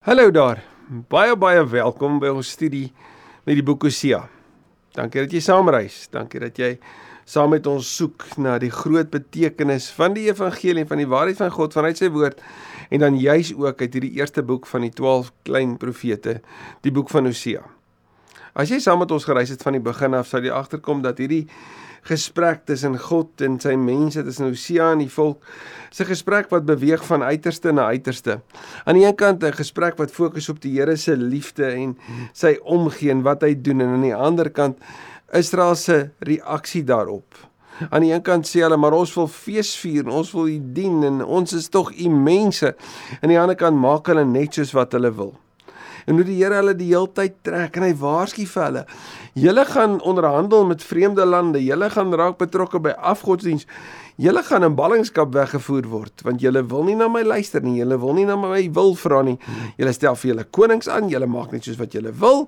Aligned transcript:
Hallo 0.00 0.30
daar. 0.32 0.62
Baie 1.12 1.34
baie 1.36 1.60
welkom 1.68 2.14
by 2.22 2.30
ons 2.32 2.54
studie 2.54 2.86
met 3.44 3.58
die 3.58 3.64
boek 3.68 3.82
Hosea. 3.84 4.22
Dankie 4.96 5.26
dat 5.26 5.34
jy 5.36 5.42
saamreis. 5.44 5.98
Dankie 6.08 6.40
dat 6.40 6.56
jy 6.56 6.70
saam 7.28 7.52
met 7.52 7.68
ons 7.68 7.90
soek 7.98 8.24
na 8.40 8.54
die 8.62 8.70
groot 8.72 9.10
betekenis 9.12 9.90
van 9.92 10.16
die 10.16 10.24
evangelie 10.30 10.86
en 10.86 10.88
van 10.88 11.02
die 11.02 11.08
waarheid 11.10 11.36
van 11.42 11.52
God 11.52 11.76
vanuit 11.76 12.00
sy 12.00 12.08
woord 12.14 12.40
en 12.88 13.04
dan 13.04 13.20
juis 13.20 13.52
ook 13.52 13.84
uit 13.84 13.98
hierdie 13.98 14.14
eerste 14.22 14.40
boek 14.40 14.64
van 14.72 14.88
die 14.88 14.92
12 15.02 15.28
klein 15.50 15.76
profete, 15.84 16.38
die 16.80 16.96
boek 16.96 17.12
van 17.12 17.28
Hosea. 17.28 17.66
As 18.54 18.70
jy 18.72 18.80
saam 18.82 18.98
met 18.98 19.12
ons 19.14 19.24
gereis 19.24 19.52
het 19.52 19.62
van 19.62 19.76
die 19.76 19.82
begin 19.82 20.14
af, 20.18 20.26
sal 20.26 20.42
jy 20.42 20.50
agterkom 20.50 21.04
dat 21.04 21.20
hierdie 21.22 21.44
gesprek 22.08 22.64
tussen 22.66 22.96
God 22.98 23.42
en 23.44 23.58
sy 23.60 23.76
mense, 23.78 24.22
tussen 24.24 24.48
Hosea 24.48 24.90
en 24.94 25.02
die 25.04 25.10
volk, 25.12 25.44
se 25.94 26.06
gesprek 26.08 26.48
wat 26.50 26.66
beweeg 26.66 27.04
van 27.06 27.22
uiterste 27.22 27.74
na 27.76 27.90
uiterste. 27.92 28.40
Aan 28.84 28.98
die 28.98 29.04
een 29.04 29.16
kant 29.16 29.44
'n 29.44 29.52
gesprek 29.52 29.98
wat 29.98 30.10
fokus 30.10 30.48
op 30.48 30.60
die 30.60 30.72
Here 30.78 30.96
se 30.96 31.16
liefde 31.16 31.66
en 31.66 31.96
sy 32.32 32.58
omgee 32.62 33.10
en 33.10 33.22
wat 33.22 33.42
hy 33.42 33.54
doen 33.54 33.80
en 33.80 33.88
aan 33.88 34.02
die 34.02 34.14
ander 34.14 34.50
kant 34.50 34.78
Israel 35.32 35.74
se 35.74 36.10
reaksie 36.18 36.84
daarop. 36.84 37.34
Aan 37.90 38.02
die 38.02 38.12
een 38.12 38.22
kant 38.22 38.46
sê 38.46 38.60
hulle 38.60 38.76
maar 38.76 38.92
ons 38.92 39.14
wil 39.14 39.28
fees 39.28 39.76
vier 39.76 40.04
en 40.04 40.10
ons 40.10 40.32
wil 40.32 40.48
U 40.48 40.60
dien 40.72 41.04
en 41.04 41.24
ons 41.24 41.52
is 41.52 41.68
tog 41.68 41.92
U 41.92 42.08
mense. 42.08 42.74
Aan 43.22 43.28
die 43.28 43.40
ander 43.40 43.56
kant 43.56 43.76
maak 43.76 44.06
hulle 44.06 44.24
net 44.24 44.54
soos 44.54 44.72
wat 44.72 44.92
hulle 44.92 45.12
wil 45.12 45.34
en 46.06 46.18
hoe 46.18 46.26
die 46.26 46.38
Here 46.40 46.60
hulle 46.60 46.74
die 46.76 46.90
heeltyd 46.92 47.40
trek 47.46 47.76
en 47.76 47.86
hy 47.88 47.92
waarsku 48.00 48.46
vir 48.48 48.64
hulle. 48.64 48.84
Julle 49.38 49.64
gaan 49.68 49.98
onderhandel 50.00 50.66
met 50.66 50.84
vreemde 50.84 51.26
lande, 51.26 51.62
julle 51.64 51.90
gaan 51.90 52.14
raak 52.14 52.38
betrokke 52.40 52.80
by 52.82 52.94
afgodsdiens. 53.12 53.66
Julle 54.20 54.42
gaan 54.44 54.66
in 54.66 54.74
ballingskap 54.76 55.32
weggevoer 55.32 55.86
word 55.88 56.24
want 56.26 56.42
julle 56.44 56.64
wil 56.68 56.84
nie 56.84 56.98
na 56.98 57.08
my 57.08 57.22
luister 57.24 57.64
nie, 57.64 57.78
julle 57.80 57.96
wil 58.00 58.12
nie 58.18 58.26
na 58.28 58.36
my 58.36 58.66
wil 58.76 58.94
vra 59.00 59.22
nie. 59.24 59.38
Julle 59.80 59.94
stel 59.96 60.18
vir 60.20 60.34
julle 60.34 60.44
konings 60.52 60.90
aan, 60.92 61.08
julle 61.12 61.28
maak 61.30 61.54
net 61.54 61.64
soos 61.64 61.80
wat 61.80 61.96
julle 61.96 62.12
wil. 62.20 62.46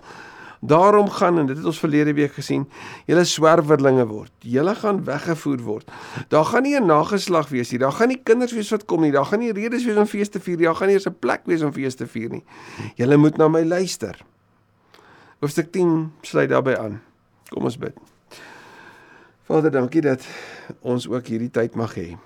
Daarom 0.65 1.09
gaan 1.11 1.39
en 1.39 1.47
dit 1.47 1.57
het 1.57 1.67
ons 1.67 1.79
verlede 1.83 2.13
week 2.15 2.37
gesien, 2.39 2.69
julle 3.11 3.25
swerwerlinge 3.27 4.05
word. 4.07 4.31
Julle 4.47 4.75
gaan 4.79 5.01
weggevoer 5.05 5.63
word. 5.67 5.89
Daar 6.31 6.45
gaan 6.45 6.63
nie 6.63 6.77
'n 6.79 6.87
nageslag 6.87 7.49
wees 7.49 7.71
nie. 7.71 7.79
Daar 7.79 7.93
gaan 7.93 8.09
nie 8.09 8.21
kinders 8.23 8.53
wees 8.53 8.71
wat 8.71 8.85
kom 8.85 9.01
nie. 9.01 9.11
Daar 9.11 9.25
gaan 9.25 9.39
nie 9.39 9.53
redes 9.53 9.85
wees 9.85 9.97
om 9.97 10.07
fees 10.07 10.29
te 10.29 10.41
vier 10.41 10.57
nie. 10.57 10.65
Daar 10.65 10.75
gaan 10.75 10.87
nie 10.87 10.95
eens 10.95 11.07
'n 11.07 11.19
plek 11.19 11.41
wees 11.45 11.63
om 11.63 11.73
fees 11.73 11.95
te 11.95 12.07
vier 12.07 12.31
nie. 12.31 12.45
Julle 12.95 13.17
moet 13.17 13.37
na 13.37 13.49
my 13.49 13.65
luister. 13.65 14.21
Hoofstuk 15.41 15.73
10 15.73 16.13
sluit 16.21 16.49
daarbey 16.49 16.79
aan. 16.79 17.03
Kom 17.49 17.65
ons 17.65 17.79
bid. 17.79 17.97
Vader, 19.43 19.71
dankie 19.71 20.01
dat 20.01 20.27
ons 20.81 21.09
ook 21.09 21.27
hierdie 21.27 21.51
tyd 21.51 21.75
mag 21.75 21.95
hê. 21.95 22.17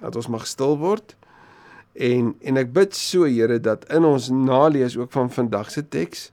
Dat 0.00 0.16
ons 0.16 0.28
mag 0.28 0.46
stil 0.46 0.78
word. 0.78 1.16
En 1.92 2.36
en 2.40 2.56
ek 2.56 2.72
bid 2.72 2.94
so 2.94 3.24
Here 3.24 3.60
dat 3.60 3.84
in 3.92 4.04
ons 4.04 4.28
nalees 4.28 4.96
ook 4.96 5.12
van 5.12 5.30
vandag 5.30 5.70
se 5.70 5.88
teks 5.88 6.30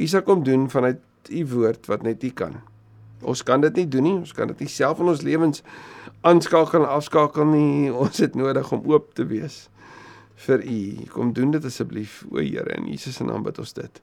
U 0.00 0.06
sal 0.08 0.24
kom 0.24 0.44
doen 0.44 0.68
vanuit 0.72 1.00
U 1.28 1.46
woord 1.52 1.88
wat 1.90 2.02
net 2.02 2.24
U 2.24 2.30
kan. 2.32 2.56
Ons 3.20 3.42
kan 3.44 3.60
dit 3.60 3.82
nie 3.82 3.88
doen 3.88 4.06
nie. 4.06 4.16
Ons 4.22 4.32
kan 4.32 4.48
dit 4.48 4.62
nie 4.64 4.70
self 4.72 5.02
in 5.02 5.10
ons 5.12 5.24
lewens 5.26 5.64
aanskakel 6.26 6.80
en 6.80 6.88
afskakel 6.88 7.48
nie. 7.52 7.90
Ons 8.04 8.22
het 8.24 8.38
nodig 8.38 8.72
om 8.72 8.86
oop 8.88 9.12
te 9.18 9.26
wees 9.28 9.66
vir 10.46 10.64
U. 10.64 10.80
Kom 11.12 11.34
doen 11.36 11.52
dit 11.52 11.64
asseblief, 11.68 12.22
o 12.32 12.40
Here, 12.40 12.72
in 12.78 12.88
Jesus 12.88 13.18
se 13.20 13.26
naam 13.28 13.44
bid 13.44 13.60
ons 13.60 13.76
dit. 13.76 14.00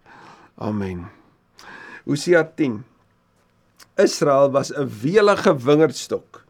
Amen. 0.62 1.08
Hosea 2.06 2.44
10. 2.60 2.84
Israel 3.98 4.52
was 4.54 4.72
'n 4.72 4.86
welige 5.02 5.56
wingerdstok. 5.58 6.44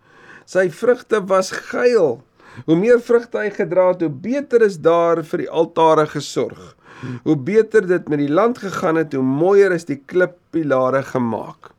Sy 0.46 0.70
vrugte 0.70 1.24
was 1.28 1.52
geil. 1.52 2.24
Hoe 2.66 2.76
meer 2.76 3.00
vrugte 3.00 3.38
hy 3.38 3.50
gedra 3.50 3.88
het, 3.92 4.02
hoe 4.02 4.10
beter 4.10 4.62
is 4.62 4.80
daar 4.80 5.24
vir 5.24 5.38
die 5.38 5.50
altare 5.50 6.08
gesorg. 6.08 6.76
Hoe 7.24 7.38
beter 7.38 7.88
dit 7.88 8.10
met 8.10 8.20
die 8.20 8.32
land 8.32 8.58
gegaan 8.58 8.96
het, 8.96 9.14
hoe 9.14 9.24
mooier 9.24 9.72
is 9.72 9.86
die 9.86 10.02
klippilare 10.06 11.04
gemaak. 11.04 11.72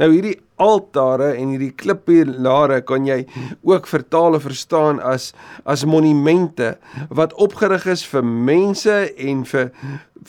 Nou 0.00 0.10
hierdie 0.12 0.36
altare 0.60 1.32
en 1.38 1.54
hierdie 1.54 1.72
klippilare 1.72 2.80
kan 2.84 3.06
jy 3.08 3.22
ook 3.64 3.88
vertaal 3.88 4.36
of 4.36 4.44
verstaan 4.44 5.00
as 5.00 5.30
as 5.64 5.86
monumente 5.88 6.74
wat 7.08 7.32
opgerig 7.40 7.86
is 7.88 8.04
vir 8.06 8.26
mense 8.26 8.98
en 9.16 9.46
vir 9.48 9.70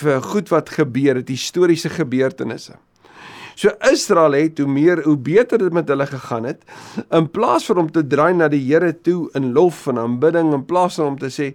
vir 0.01 0.21
goed 0.23 0.47
wat 0.53 0.71
gebeur 0.71 1.19
het, 1.19 1.27
historiese 1.27 1.89
gebeurtenisse. 1.91 2.77
So 3.61 3.69
Israel 3.91 4.33
het 4.33 4.57
hoe 4.57 4.65
meer 4.65 5.03
hoe 5.05 5.17
beter 5.21 5.59
dit 5.61 5.73
met 5.73 5.89
hulle 5.91 6.05
gegaan 6.09 6.47
het, 6.49 6.63
in 7.13 7.27
plaas 7.29 7.67
van 7.69 7.77
om 7.83 7.89
te 7.93 8.01
draai 8.01 8.33
na 8.33 8.47
die 8.49 8.61
Here 8.63 8.89
toe 9.05 9.29
in 9.37 9.51
lof 9.53 9.83
en 9.91 9.99
aanbidding 10.01 10.49
in 10.55 10.63
plaas 10.65 10.95
van 10.97 11.11
om 11.11 11.17
te 11.21 11.29
sê, 11.29 11.51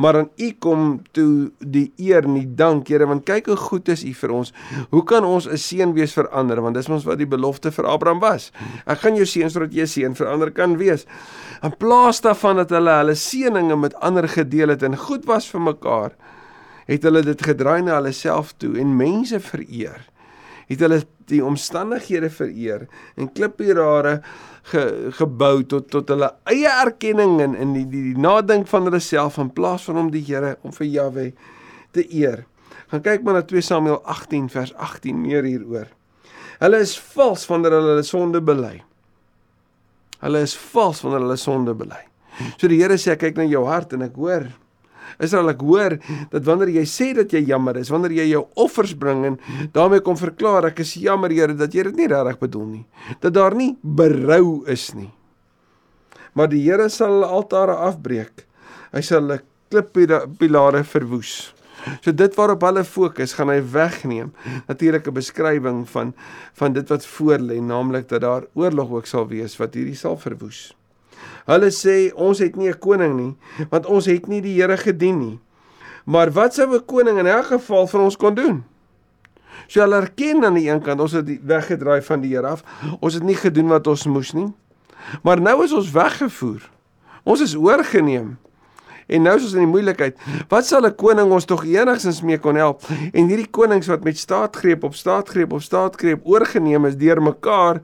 maar 0.00 0.16
aan 0.22 0.30
U 0.40 0.48
kom 0.64 0.86
toe 1.12 1.50
die 1.60 1.90
eer 2.00 2.24
en 2.24 2.38
die 2.38 2.46
dank, 2.56 2.88
Here, 2.88 3.04
want 3.10 3.26
kyk 3.28 3.50
hoe 3.52 3.58
goed 3.60 3.90
is 3.92 4.06
U 4.08 4.12
vir 4.22 4.32
ons. 4.38 4.54
Hoe 4.88 5.02
kan 5.04 5.24
ons 5.24 5.46
'n 5.46 5.60
seën 5.60 5.92
wees 5.92 6.16
vir 6.16 6.30
ander? 6.32 6.62
Want 6.62 6.80
dis 6.80 6.88
mos 6.88 7.04
wat 7.04 7.18
die 7.18 7.28
belofte 7.28 7.70
vir 7.70 7.86
Abraham 7.86 8.20
was. 8.20 8.52
Ek 8.86 9.04
gaan 9.04 9.16
jou 9.16 9.26
seën 9.26 9.50
sodat 9.50 9.74
jy 9.74 9.84
seën 9.84 10.14
vir 10.16 10.28
ander 10.28 10.50
kan 10.50 10.78
wees. 10.78 11.04
In 11.62 11.76
plaas 11.76 12.20
daarvan 12.20 12.56
dat 12.56 12.70
hulle 12.70 12.90
hulle 12.90 13.14
seëninge 13.14 13.76
met 13.76 13.94
ander 14.00 14.28
gedeel 14.28 14.68
het 14.68 14.82
en 14.82 14.96
goed 14.96 15.26
was 15.26 15.50
vir 15.50 15.60
mekaar, 15.60 16.16
het 16.86 17.02
hulle 17.02 17.22
dit 17.22 17.42
gedraai 17.42 17.82
na 17.82 18.00
hulle 18.00 18.12
self 18.12 18.54
toe 18.56 18.78
en 18.78 18.96
mense 18.96 19.40
vereer 19.40 20.10
het 20.70 20.82
hulle 20.84 21.00
die 21.30 21.42
omstandighede 21.44 22.30
vereer 22.30 22.86
en 23.18 23.30
klippierare 23.34 24.20
ge, 24.70 24.82
gebou 25.18 25.62
tot 25.70 25.88
tot 25.90 26.10
hulle 26.12 26.30
eie 26.50 26.70
erkenning 26.70 27.40
en 27.42 27.56
in 27.58 27.74
die, 27.74 27.86
die 27.90 28.04
die 28.10 28.20
nadink 28.20 28.68
van 28.70 28.86
hulle 28.88 29.02
self 29.02 29.40
in 29.42 29.50
plaas 29.54 29.88
van 29.88 29.98
om 30.04 30.12
die 30.14 30.22
Here 30.26 30.56
om 30.62 30.74
vir 30.76 30.86
Jahwe 30.86 31.26
te 31.94 32.04
eer. 32.06 32.44
Gaan 32.90 33.02
kyk 33.06 33.26
maar 33.26 33.40
na 33.40 33.42
2 33.46 33.62
Samuel 33.66 33.98
18 34.04 34.48
vers 34.50 34.72
18 34.74 35.18
meer 35.18 35.46
hieroor. 35.46 35.90
Hulle 36.60 36.80
is 36.84 36.94
vals 37.14 37.46
wanneer 37.50 37.74
hulle 37.78 37.94
hulle 37.96 38.06
sonde 38.06 38.42
bely. 38.44 38.76
Hulle 40.20 40.42
is 40.44 40.54
vals 40.54 41.02
wanneer 41.02 41.24
hulle 41.24 41.38
sonde 41.40 41.74
bely. 41.74 42.02
So 42.58 42.70
die 42.70 42.78
Here 42.82 42.98
sê 43.00 43.16
kyk 43.18 43.38
na 43.38 43.46
jou 43.48 43.64
hart 43.66 43.94
en 43.96 44.06
ek 44.06 44.18
hoor 44.18 44.46
Israel 45.18 45.52
ek 45.54 45.60
hoor 45.60 45.98
dat 46.30 46.44
wanneer 46.44 46.72
jy 46.80 46.84
sê 46.88 47.10
dat 47.16 47.32
jy 47.32 47.42
jammer 47.48 47.76
is, 47.76 47.90
wanneer 47.90 48.12
jy 48.12 48.30
jou 48.30 48.46
offers 48.54 48.94
bring 48.94 49.24
en 49.24 49.38
daarmee 49.72 50.00
kom 50.00 50.16
verklaar 50.16 50.70
ek 50.70 50.80
is 50.84 50.94
jammer 50.94 51.30
Here 51.30 51.54
dat 51.54 51.74
jy 51.74 51.82
dit 51.88 51.96
nie 51.96 52.08
regtig 52.10 52.38
bedoel 52.38 52.66
nie. 52.66 52.84
Dat 53.20 53.34
daar 53.34 53.54
nie 53.54 53.76
berou 53.82 54.64
is 54.66 54.90
nie. 54.94 55.10
Maar 56.34 56.50
die 56.52 56.62
Here 56.62 56.88
sal 56.88 57.16
hulle 57.16 57.30
altare 57.40 57.76
afbreek. 57.88 58.46
Hy 58.92 59.02
sal 59.02 59.24
hulle 59.24 59.40
klippilare 59.70 60.84
verwoes. 60.84 61.52
So 62.04 62.12
dit 62.12 62.34
waarop 62.36 62.64
hulle 62.66 62.82
fokus, 62.84 63.32
gaan 63.36 63.52
hy 63.52 63.60
wegneem. 63.72 64.32
Natuurlik 64.68 65.06
'n 65.08 65.14
beskrywing 65.14 65.88
van 65.88 66.14
van 66.54 66.72
dit 66.72 66.88
wat 66.88 67.06
voor 67.06 67.38
lê, 67.38 67.60
naamlik 67.60 68.08
dat 68.08 68.20
daar 68.20 68.44
oorlog 68.54 68.90
ook 68.90 69.06
sal 69.06 69.28
wees 69.28 69.56
wat 69.56 69.74
hierdie 69.74 69.96
sal 69.96 70.16
verwoes. 70.16 70.74
Hulle 71.46 71.70
sê 71.70 72.12
ons 72.14 72.38
het 72.38 72.56
nie 72.56 72.68
'n 72.68 72.78
koning 72.78 73.16
nie, 73.16 73.36
want 73.70 73.86
ons 73.86 74.06
het 74.06 74.28
nie 74.28 74.40
die 74.40 74.60
Here 74.60 74.76
gedien 74.76 75.18
nie. 75.18 75.40
Maar 76.04 76.30
wat 76.30 76.54
sou 76.54 76.74
'n 76.74 76.84
koning 76.84 77.18
in 77.18 77.26
elk 77.26 77.46
geval 77.46 77.86
vir 77.86 78.00
ons 78.00 78.16
kon 78.16 78.34
doen? 78.34 78.64
So 79.66 79.80
hulle 79.80 79.96
erken 79.96 80.44
aan 80.44 80.54
die 80.54 80.68
een 80.70 80.82
kant 80.82 81.00
ons 81.00 81.12
het 81.12 81.28
weggedraai 81.42 82.02
van 82.02 82.20
die 82.20 82.34
Here 82.34 82.46
af. 82.46 82.64
Ons 83.00 83.14
het 83.14 83.22
nie 83.22 83.36
gedoen 83.36 83.68
wat 83.68 83.86
ons 83.86 84.06
moes 84.06 84.32
nie. 84.32 84.52
Maar 85.22 85.40
nou 85.40 85.64
is 85.64 85.72
ons 85.72 85.90
weggevoer. 85.90 86.70
Ons 87.24 87.40
is 87.40 87.56
oorgeneem. 87.56 88.38
En 89.10 89.22
nou 89.26 89.34
is 89.36 89.46
ons 89.48 89.56
in 89.58 89.64
die 89.64 89.70
moeilikheid. 89.70 90.18
Wat 90.48 90.66
sal 90.66 90.86
'n 90.86 90.94
koning 90.94 91.32
ons 91.32 91.44
tog 91.44 91.64
enigstens 91.64 92.22
mee 92.22 92.38
kon 92.38 92.54
help? 92.54 92.82
En 93.12 93.26
hierdie 93.26 93.50
konings 93.50 93.86
wat 93.86 94.04
met 94.04 94.18
staatgreep 94.18 94.84
op 94.84 94.94
staatgreep 94.94 95.52
op 95.52 95.62
staatgreep 95.62 96.20
oorgeneem 96.24 96.86
is 96.86 96.96
deur 96.96 97.22
mekaar 97.22 97.80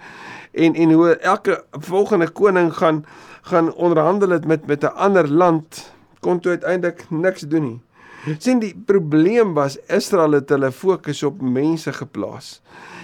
en 0.56 0.74
en 0.74 0.92
hoe 0.92 1.16
elke 1.16 1.64
volgende 1.70 2.28
koning 2.28 2.72
gaan 2.74 3.04
gaan 3.46 3.74
onderhandel 3.74 4.28
het 4.28 4.46
met 4.46 4.66
met 4.66 4.82
'n 4.82 4.96
ander 5.06 5.28
land 5.28 5.92
kon 6.20 6.40
toe 6.40 6.50
uiteindelik 6.50 7.04
niks 7.10 7.40
doen 7.40 7.62
nie. 7.62 7.80
sien 8.38 8.58
die 8.58 8.74
probleem 8.86 9.54
was 9.54 9.78
Israel 9.86 10.32
het 10.32 10.48
hulle 10.50 10.72
fokus 10.72 11.22
op 11.22 11.42
mense 11.42 11.92
geplaas 11.92 12.62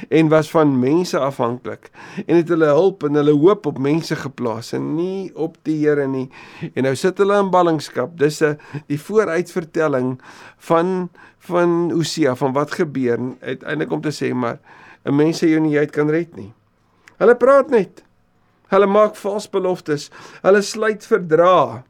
en 0.08 0.28
was 0.28 0.50
van 0.50 0.78
mense 0.78 1.18
afhanklik 1.18 1.90
en 2.26 2.36
het 2.36 2.48
hulle 2.48 2.66
hulp 2.66 3.04
en 3.06 3.14
hulle 3.20 3.34
hoop 3.44 3.66
op 3.70 3.78
mense 3.78 4.16
geplaas 4.16 4.72
en 4.72 4.94
nie 4.96 5.30
op 5.34 5.56
die 5.62 5.78
Here 5.86 6.06
nie. 6.06 6.28
En 6.74 6.82
nou 6.82 6.94
sit 6.96 7.18
hulle 7.18 7.38
in 7.38 7.50
ballingskap. 7.50 8.18
Dis 8.18 8.42
'n 8.42 8.58
die 8.86 9.00
vooruitvertelling 9.00 10.20
van 10.58 11.10
van 11.38 11.90
Hosea 11.90 12.34
van 12.34 12.52
wat 12.52 12.70
gebeur. 12.70 13.18
Uiteindelik 13.40 13.92
om 13.92 14.00
te 14.00 14.10
sê 14.10 14.34
maar 14.34 14.58
'n 15.04 15.14
mens 15.16 15.38
sê 15.38 15.48
jou 15.48 15.60
nie 15.60 15.78
uit 15.78 15.90
kan 15.90 16.10
red 16.10 16.36
nie 16.36 16.52
hulle 17.22 17.38
praat 17.38 17.70
net 17.70 18.02
Hulle 18.72 18.88
maak 18.88 19.16
vals 19.20 19.48
beloftes. 19.52 20.08
Hulle 20.44 20.62
sluit 20.64 21.04
verdrae. 21.04 21.82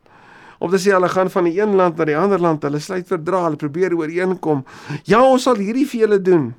Om 0.63 0.71
te 0.71 0.79
sê 0.83 0.93
hulle 0.95 1.11
gaan 1.11 1.31
van 1.31 1.47
die 1.49 1.57
een 1.59 1.77
land 1.79 1.99
na 1.99 2.07
die 2.07 2.19
ander 2.19 2.43
land, 2.43 2.63
hulle 2.67 2.81
sluit 2.83 3.09
verdrae, 3.11 3.49
hulle 3.49 3.59
probeer 3.59 3.95
ooreenkom. 3.99 4.65
Ja, 5.11 5.23
ons 5.23 5.47
sal 5.49 5.59
hierdie 5.63 5.87
vir 5.91 6.05
julle 6.05 6.21
doen. 6.23 6.53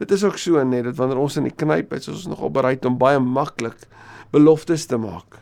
Dit 0.00 0.14
is 0.14 0.24
ook 0.26 0.38
so 0.40 0.62
net 0.66 0.88
dat 0.88 0.98
wanneer 0.98 1.20
ons 1.22 1.38
in 1.38 1.46
die 1.46 1.54
knyp 1.54 1.94
is, 1.94 2.08
is 2.08 2.22
ons 2.22 2.32
nogal 2.32 2.50
bereid 2.54 2.86
om 2.88 2.98
baie 2.98 3.20
maklik 3.22 3.86
beloftes 4.34 4.88
te 4.90 4.98
maak. 4.98 5.38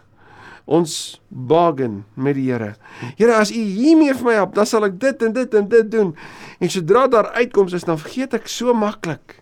Ons 0.70 1.20
bargain 1.28 2.02
met 2.20 2.36
die 2.36 2.50
Here. 2.50 2.74
Here, 3.18 3.36
as 3.40 3.52
U 3.52 3.60
hiermee 3.60 4.14
vir 4.16 4.28
my 4.28 4.36
help, 4.36 4.54
dan 4.56 4.68
sal 4.68 4.84
ek 4.88 5.00
dit 5.00 5.24
en 5.26 5.36
dit 5.36 5.56
en 5.60 5.68
dit 5.72 5.92
doen. 5.92 6.12
En 6.60 6.72
sodra 6.72 7.06
daar 7.08 7.32
uitkoms 7.40 7.76
is, 7.76 7.88
dan 7.88 8.00
vergeet 8.00 8.36
ek 8.36 8.48
so 8.48 8.76
maklik 8.76 9.39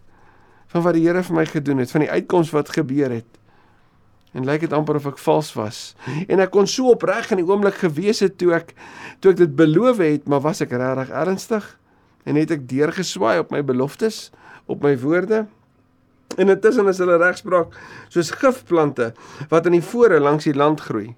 van 0.72 0.84
wat 0.84 0.96
die 0.96 1.04
Here 1.06 1.22
vir 1.24 1.36
my 1.36 1.44
gedoen 1.48 1.82
het, 1.82 1.92
van 1.92 2.04
die 2.04 2.10
uitkoms 2.10 2.52
wat 2.54 2.72
gebeur 2.76 3.12
het. 3.12 3.38
En 4.36 4.44
lyk 4.44 4.66
dit 4.66 4.72
amper 4.76 4.98
of 5.00 5.06
ek 5.08 5.20
vals 5.22 5.52
was. 5.56 5.78
En 6.28 6.42
ek 6.44 6.52
kon 6.52 6.68
so 6.68 6.92
opreg 6.92 7.30
in 7.32 7.40
die 7.40 7.48
oomblik 7.48 7.80
gewees 7.80 8.20
het 8.24 8.36
toe 8.40 8.52
ek 8.58 8.74
toe 9.24 9.32
ek 9.32 9.40
dit 9.40 9.54
beloof 9.56 10.02
het, 10.04 10.28
maar 10.28 10.44
was 10.44 10.60
ek 10.64 10.74
regtig 10.76 11.12
ernstig? 11.16 11.64
En 12.28 12.36
het 12.36 12.52
ek 12.52 12.66
deurgeswaai 12.68 13.38
op 13.40 13.54
my 13.54 13.62
beloftes, 13.64 14.28
op 14.68 14.84
my 14.84 14.92
woorde? 15.00 15.46
En 16.36 16.52
intussen 16.52 16.88
is 16.92 17.00
hulle 17.00 17.16
regspraak 17.16 17.72
soos 18.12 18.34
gifplante 18.36 19.14
wat 19.48 19.66
in 19.66 19.78
die 19.78 19.84
fore 19.84 20.20
langs 20.20 20.44
die 20.44 20.56
land 20.56 20.84
groei. 20.84 21.14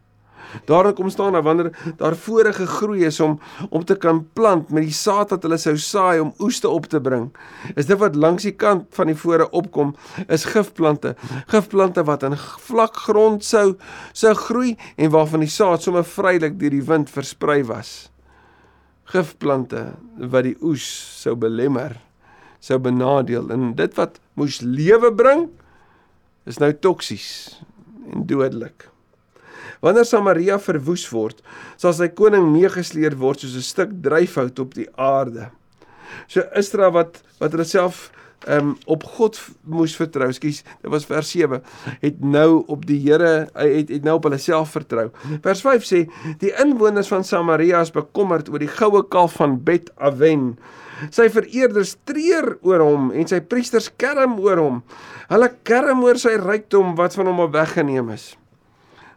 Daarin 0.68 0.94
kom 0.94 1.10
staan 1.10 1.32
dat 1.32 1.44
wanneer 1.44 1.94
daar 1.96 2.14
fore 2.14 2.52
gegroei 2.52 3.04
is 3.04 3.20
om 3.20 3.38
om 3.70 3.84
te 3.84 3.96
kan 3.96 4.22
plant 4.32 4.70
met 4.70 4.82
die 4.82 4.94
saad 4.94 5.30
wat 5.30 5.42
hulle 5.42 5.58
sou 5.58 5.76
saai 5.78 6.20
om 6.20 6.32
oes 6.38 6.60
te 6.60 6.68
op 6.68 6.86
te 6.90 7.00
bring, 7.00 7.30
is 7.74 7.86
dit 7.86 7.98
wat 7.98 8.16
langs 8.16 8.46
die 8.46 8.56
kant 8.56 8.86
van 8.96 9.10
die 9.10 9.16
fore 9.16 9.50
opkom 9.50 9.94
is 10.28 10.44
gifplante. 10.44 11.14
Gifplante 11.46 12.04
wat 12.04 12.22
in 12.26 12.36
vlak 12.66 12.96
grond 13.06 13.44
sou 13.44 13.74
sou 14.12 14.34
groei 14.34 14.76
en 14.96 15.10
waarvan 15.10 15.44
die 15.44 15.52
saad 15.52 15.82
sommer 15.82 16.04
vrylik 16.04 16.58
deur 16.60 16.74
die 16.74 16.84
wind 16.86 17.10
versprei 17.10 17.62
was. 17.64 18.10
Gifplante 19.10 19.90
wat 20.16 20.46
die 20.46 20.56
oes 20.62 20.86
sou 21.22 21.34
belemmer 21.36 21.98
sou 22.60 22.78
benadeel 22.78 23.48
en 23.54 23.72
dit 23.76 23.96
wat 23.98 24.20
moes 24.38 24.60
lewe 24.60 25.10
bring 25.16 25.48
is 26.48 26.60
nou 26.60 26.70
toksies 26.72 27.60
en 28.12 28.26
dodelik. 28.28 28.88
Wanneer 29.80 30.04
Samaria 30.04 30.58
verwoes 30.60 31.06
word, 31.12 31.40
sal 31.80 31.94
sy 31.96 32.10
koning 32.12 32.50
meegesleer 32.52 33.16
word 33.18 33.40
soos 33.40 33.56
'n 33.56 33.64
stuk 33.64 33.90
dryfhout 34.04 34.58
op 34.58 34.74
die 34.74 34.88
aarde. 34.96 35.50
So 36.28 36.42
Israel 36.56 36.92
wat 36.92 37.22
wat 37.40 37.52
hulle 37.52 37.64
self 37.64 38.10
ehm 38.46 38.70
um, 38.70 38.76
op 38.86 39.04
God 39.04 39.36
moes 39.68 39.92
vertrou, 39.96 40.32
skus, 40.32 40.62
dit 40.64 40.90
was 40.90 41.04
vers 41.04 41.30
7, 41.30 41.60
het 42.00 42.20
nou 42.24 42.64
op 42.72 42.86
die 42.86 42.96
Here 43.00 43.50
het 43.54 43.88
het 43.88 44.04
nou 44.04 44.16
op 44.16 44.24
hulle 44.24 44.38
self 44.38 44.70
vertrou. 44.70 45.10
Vers 45.42 45.60
5 45.60 45.84
sê 45.84 46.06
die 46.40 46.52
inwoners 46.62 47.08
van 47.08 47.24
Samaria 47.24 47.80
is 47.80 47.92
bekommerd 47.92 48.48
oor 48.48 48.58
die 48.58 48.68
goue 48.68 49.02
kalf 49.08 49.36
van 49.40 49.58
Bet 49.64 49.90
Aven 49.96 50.56
Sy 51.08 51.30
vereerders 51.32 51.94
treur 52.04 52.58
oor 52.66 52.84
hom 52.84 53.08
en 53.16 53.28
sy 53.28 53.40
priesters 53.40 53.88
kerm 54.00 54.36
oor 54.42 54.60
hom. 54.60 54.82
Hulle 55.30 55.48
kerm 55.64 56.04
oor 56.04 56.20
sy 56.20 56.34
rykdom 56.40 56.92
wat 56.98 57.16
van 57.16 57.30
hom 57.30 57.46
weggeneem 57.54 58.12
is. 58.12 58.34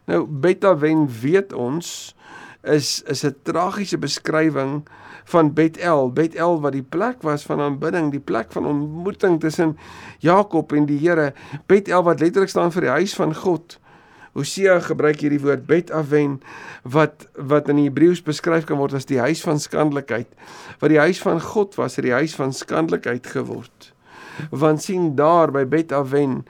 Nou 0.04 0.24
Betawen 0.26 1.08
weet 1.20 1.52
ons 1.52 2.14
is 2.62 3.02
is 3.02 3.24
'n 3.24 3.36
tragiese 3.42 3.98
beskrywing 3.98 4.84
van 5.24 5.52
Betel. 5.52 6.12
Betel 6.12 6.60
wat 6.60 6.72
die 6.72 6.82
plek 6.82 7.22
was 7.22 7.42
van 7.42 7.60
aanbidding, 7.60 8.10
die 8.10 8.20
plek 8.20 8.52
van 8.52 8.66
ontmoeting 8.66 9.40
tussen 9.40 9.78
Jakob 10.18 10.72
en 10.72 10.86
die 10.86 10.98
Here. 10.98 11.32
Betel 11.66 12.02
wat 12.02 12.20
letterlik 12.20 12.48
staan 12.48 12.72
vir 12.72 12.80
die 12.80 12.90
huis 12.90 13.14
van 13.14 13.34
God. 13.34 13.78
Hosea 14.34 14.80
gebruik 14.80 15.20
hierdie 15.22 15.40
woord 15.40 15.66
Bet 15.66 15.92
Aven 15.94 16.40
wat 16.82 17.28
wat 17.38 17.68
in 17.68 17.76
die 17.76 17.88
Hebreëus 17.88 18.22
beskryf 18.22 18.64
kan 18.64 18.80
word 18.82 18.96
as 18.98 19.06
die 19.06 19.20
huis 19.22 19.42
van 19.46 19.60
skandelikheid. 19.62 20.26
Wat 20.80 20.90
die 20.90 20.98
huis 20.98 21.22
van 21.22 21.40
God 21.40 21.74
was, 21.78 21.96
het 21.96 22.04
die 22.04 22.16
huis 22.16 22.34
van 22.34 22.52
skandelikheid 22.52 23.26
geword. 23.26 23.92
Want 24.50 24.82
sien 24.82 25.14
daar 25.14 25.52
by 25.54 25.64
Bet 25.64 25.92
Aven 25.94 26.42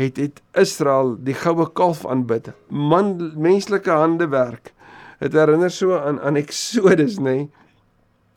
het 0.00 0.16
het 0.16 0.42
Israel 0.56 1.16
die 1.20 1.36
goue 1.36 1.68
kalf 1.76 2.06
aanbid. 2.06 2.52
Man 2.68 3.32
menslike 3.36 3.90
hande 3.90 4.28
werk. 4.32 4.72
Dit 5.20 5.36
herinner 5.36 5.70
so 5.70 5.98
aan 5.98 6.20
aan 6.20 6.40
Exodus, 6.40 7.18
nê? 7.18 7.22
Nee? 7.22 7.48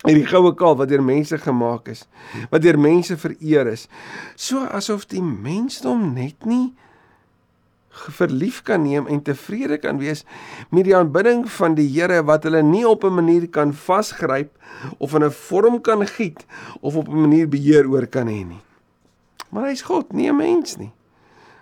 hierdie 0.04 0.28
goue 0.28 0.52
kalf 0.60 0.82
wat 0.82 0.92
deur 0.92 1.04
mense 1.04 1.38
gemaak 1.40 1.88
is, 1.92 2.06
wat 2.52 2.64
deur 2.64 2.80
mense 2.80 3.16
vereer 3.20 3.70
is. 3.72 3.88
So 4.36 4.66
asof 4.68 5.08
die 5.12 5.24
mensdom 5.24 6.10
net 6.16 6.48
nie 6.48 6.74
verlief 7.94 8.64
kan 8.66 8.82
neem 8.82 9.06
en 9.08 9.22
tevrede 9.22 9.78
kan 9.78 10.00
wees 10.02 10.24
met 10.74 10.88
die 10.88 10.96
aanbidding 10.98 11.44
van 11.60 11.76
die 11.78 11.86
Here 11.94 12.24
wat 12.26 12.48
hulle 12.48 12.64
nie 12.66 12.88
op 12.90 13.06
'n 13.06 13.14
manier 13.14 13.48
kan 13.48 13.74
vasgryp 13.74 14.52
of 14.98 15.14
in 15.14 15.24
'n 15.24 15.32
vorm 15.32 15.82
kan 15.82 16.08
giet 16.08 16.46
of 16.82 16.96
op 16.96 17.08
'n 17.08 17.22
manier 17.22 17.48
beheer 17.48 17.88
oor 17.88 18.08
kan 18.08 18.28
hê 18.28 18.44
nie. 18.44 18.64
Maar 19.52 19.70
hy's 19.70 19.82
God, 19.82 20.12
nie 20.14 20.30
'n 20.30 20.36
mens 20.36 20.78
nie. 20.78 20.92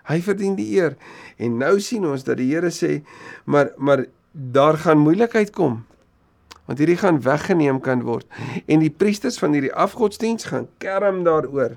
Hy 0.09 0.21
verdien 0.21 0.55
die 0.55 0.69
eer. 0.77 0.97
En 1.37 1.57
nou 1.57 1.79
sien 1.79 2.05
ons 2.05 2.23
dat 2.23 2.37
die 2.37 2.51
Here 2.53 2.71
sê, 2.71 3.01
maar 3.45 3.71
maar 3.77 4.05
daar 4.31 4.77
gaan 4.77 5.03
moeilikheid 5.03 5.51
kom. 5.51 5.83
Want 6.65 6.79
hierdie 6.79 6.97
gaan 6.97 7.21
weggeneem 7.21 7.81
kan 7.83 8.03
word 8.07 8.27
en 8.65 8.79
die 8.79 8.93
priesters 8.93 9.39
van 9.41 9.51
hierdie 9.57 9.73
afgodsdiens 9.73 10.45
gaan 10.47 10.69
kerm 10.79 11.23
daaroor 11.25 11.75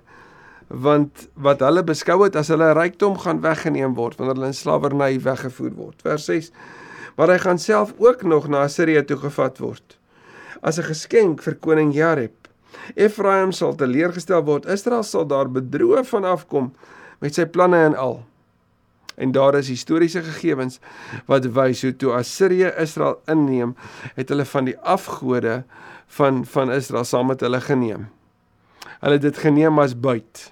want 0.68 1.26
wat 1.34 1.64
hulle 1.64 1.82
beskou 1.86 2.20
het 2.22 2.36
as 2.38 2.52
hulle 2.52 2.70
rykdom 2.76 3.16
gaan 3.24 3.40
weggeneem 3.42 3.96
word 3.98 4.20
wanneer 4.20 4.38
hulle 4.38 4.52
in 4.52 4.56
slawerny 4.56 5.18
weggevoer 5.24 5.74
word. 5.74 6.00
Vers 6.06 6.28
6. 6.30 6.52
Maar 7.18 7.34
hy 7.34 7.38
gaan 7.42 7.58
self 7.58 7.94
ook 7.98 8.22
nog 8.22 8.48
na 8.48 8.64
Assirië 8.68 9.04
toe 9.08 9.18
gevat 9.26 9.60
word 9.62 9.98
as 10.64 10.78
'n 10.78 10.88
geskenk 10.88 11.42
vir 11.42 11.54
koning 11.54 11.92
Jareb. 11.92 12.48
Efraim 12.94 13.52
sal 13.52 13.74
teleurgestel 13.74 14.44
word. 14.44 14.66
Israel 14.66 15.02
sal 15.02 15.26
daar 15.26 15.50
bedroog 15.50 16.06
van 16.08 16.24
afkom 16.24 16.72
met 17.24 17.36
sy 17.36 17.46
planne 17.48 17.80
en 17.88 17.96
al. 17.96 18.18
En 19.16 19.32
daar 19.32 19.56
is 19.56 19.70
historiese 19.72 20.20
gegevens 20.26 20.80
wat 21.30 21.46
wys 21.56 21.84
hoe 21.86 21.94
toe 21.96 22.12
Assirië 22.18 22.72
Israel 22.82 23.20
inneem, 23.30 23.76
het 24.18 24.28
hulle 24.28 24.44
van 24.44 24.68
die 24.68 24.76
afgode 24.78 25.62
van 26.18 26.42
van 26.44 26.72
Israel 26.72 27.06
saam 27.08 27.30
met 27.32 27.40
hulle 27.40 27.60
geneem. 27.64 28.08
Hulle 29.00 29.16
het 29.16 29.24
dit 29.24 29.38
geneem 29.38 29.78
as 29.78 29.94
buit. 30.00 30.50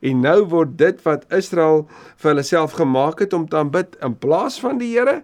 En 0.00 0.20
nou 0.20 0.42
word 0.52 0.76
dit 0.78 1.00
wat 1.06 1.24
Israel 1.32 1.86
vir 2.16 2.32
hulle 2.32 2.44
self 2.46 2.76
gemaak 2.78 3.22
het 3.24 3.32
om 3.32 3.48
te 3.48 3.56
aanbid 3.56 3.96
in 4.04 4.18
plaas 4.18 4.60
van 4.60 4.78
die 4.82 4.92
Here 4.92 5.22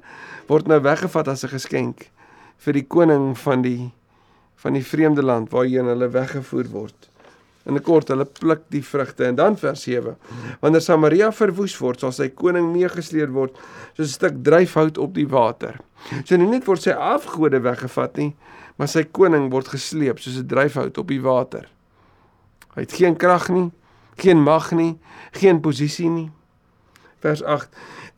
word 0.49 0.69
nou 0.69 0.81
weggevat 0.81 1.29
as 1.29 1.45
'n 1.45 1.53
geskenk 1.53 2.11
vir 2.57 2.73
die 2.73 2.87
koning 2.87 3.39
van 3.39 3.63
die 3.63 3.93
van 4.57 4.73
die 4.73 4.85
vreemde 4.85 5.23
land 5.23 5.51
waarheen 5.51 5.87
hulle 5.87 6.09
weggevoer 6.09 6.67
word. 6.71 7.11
In 7.67 7.75
'n 7.75 7.83
kort, 7.83 8.09
hulle 8.09 8.25
pluk 8.25 8.63
die 8.71 8.83
vrugte 8.83 9.25
en 9.25 9.35
dan 9.35 9.57
vers 9.57 9.83
7. 9.83 10.17
Wanneer 10.61 10.81
Samaria 10.81 11.33
verwoes 11.33 11.79
word, 11.79 12.01
sal 12.01 12.13
sy 12.13 12.29
koning 12.29 12.73
meegesleer 12.73 13.33
word 13.33 13.57
soos 13.97 14.09
'n 14.09 14.13
stuk 14.13 14.43
dryfhout 14.43 14.99
op 14.99 15.15
die 15.15 15.29
water. 15.29 15.81
So 16.25 16.37
nie 16.37 16.47
net 16.47 16.65
word 16.65 16.83
sy 16.83 16.91
afgode 16.91 17.61
weggevat 17.61 18.17
nie, 18.17 18.37
maar 18.79 18.89
sy 18.89 19.05
koning 19.05 19.51
word 19.51 19.69
gesleep 19.69 20.19
soos 20.19 20.39
'n 20.39 20.47
dryfhout 20.47 20.99
op 20.99 21.09
die 21.09 21.21
water. 21.21 21.69
Hy 22.75 22.81
het 22.81 22.93
geen 22.93 23.17
krag 23.17 23.49
nie, 23.49 23.71
geen 24.17 24.43
mag 24.43 24.73
nie, 24.73 24.99
geen 25.33 25.61
posisie 25.61 26.09
nie. 26.09 26.31
Vers 27.21 27.43
8. 27.43 27.69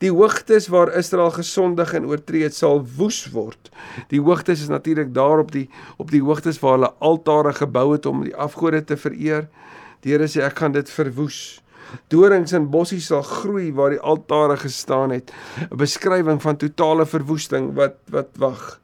Die 0.01 0.11
hoogtes 0.11 0.67
waar 0.67 0.93
Israel 0.97 1.31
gesondig 1.31 1.93
en 1.93 2.05
oortree 2.09 2.43
het, 2.43 2.55
sal 2.55 2.83
woes 2.97 3.23
word. 3.33 3.71
Die 4.13 4.21
hoogtes 4.21 4.61
is 4.61 4.69
natuurlik 4.69 5.13
daar 5.13 5.41
op 5.41 5.51
die 5.51 5.67
op 5.97 6.11
die 6.11 6.21
hoogtes 6.21 6.59
waar 6.61 6.77
hulle 6.77 6.93
altare 6.99 7.53
gebou 7.53 7.91
het 7.93 8.05
om 8.05 8.23
die 8.25 8.35
afgode 8.35 8.83
te 8.83 8.97
vereer. 8.97 9.47
Die 10.01 10.13
Here 10.13 10.29
sê 10.29 10.41
ek 10.45 10.61
gaan 10.61 10.73
dit 10.77 10.89
verwoes. 10.89 11.61
Dorings 12.13 12.53
en 12.55 12.69
bossies 12.71 13.09
sal 13.11 13.23
groei 13.25 13.71
waar 13.75 13.93
die 13.95 13.99
altare 13.99 14.57
gestaan 14.57 15.11
het. 15.11 15.33
'n 15.69 15.77
Beskrywing 15.77 16.41
van 16.41 16.57
totale 16.57 17.05
verwoesting 17.05 17.73
wat 17.75 17.97
wat 18.09 18.29
wag. 18.37 18.79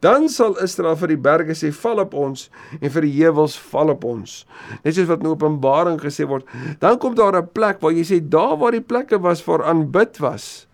Dan 0.00 0.28
sal 0.28 0.56
Israel 0.62 0.96
vir 0.96 1.14
die 1.14 1.20
berge 1.28 1.56
sê 1.58 1.72
val 1.72 2.02
op 2.04 2.14
ons 2.14 2.48
en 2.80 2.90
vir 2.90 3.06
die 3.06 3.14
heuwels 3.22 3.56
val 3.70 3.92
op 3.94 4.04
ons. 4.08 4.44
Net 4.84 4.94
soos 4.94 5.08
wat 5.10 5.24
in 5.24 5.32
Openbaring 5.32 5.98
gesê 6.02 6.26
word, 6.28 6.46
dan 6.80 6.98
kom 6.98 7.14
daar 7.14 7.36
'n 7.36 7.50
plek 7.52 7.80
waar 7.80 7.92
jy 7.92 8.04
sê 8.04 8.20
daar 8.20 8.56
waar 8.58 8.72
die 8.72 8.84
plekke 8.84 9.18
was 9.18 9.44
waar 9.46 9.64
aanbid 9.64 10.18
was, 10.18 10.66